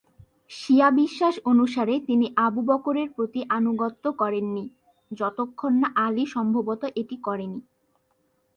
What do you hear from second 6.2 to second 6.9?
সম্ভবত